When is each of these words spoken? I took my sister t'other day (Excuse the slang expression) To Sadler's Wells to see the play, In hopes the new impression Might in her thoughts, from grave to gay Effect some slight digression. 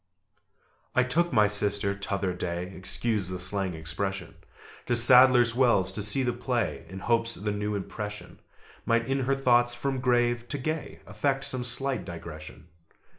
I 0.95 1.03
took 1.03 1.31
my 1.31 1.47
sister 1.47 1.93
t'other 1.93 2.33
day 2.33 2.73
(Excuse 2.75 3.29
the 3.29 3.39
slang 3.39 3.75
expression) 3.75 4.33
To 4.87 4.95
Sadler's 4.95 5.53
Wells 5.53 5.93
to 5.93 6.01
see 6.01 6.23
the 6.23 6.33
play, 6.33 6.85
In 6.89 6.97
hopes 6.97 7.35
the 7.35 7.51
new 7.51 7.75
impression 7.75 8.39
Might 8.83 9.07
in 9.07 9.19
her 9.19 9.35
thoughts, 9.35 9.75
from 9.75 9.99
grave 9.99 10.47
to 10.49 10.57
gay 10.57 11.01
Effect 11.05 11.43
some 11.45 11.63
slight 11.63 12.03
digression. 12.03 12.65